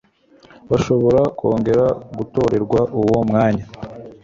Bashobora 0.69 1.21
kongera 1.37 1.85
gutorerwa 2.17 2.79
uwo 3.01 3.17
mwanya 3.29 3.65